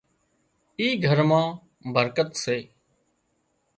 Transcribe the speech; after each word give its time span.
اي 0.79 0.87
گھر 1.05 1.19
مان 1.29 1.47
برڪت 1.93 2.29
سي 2.43 2.57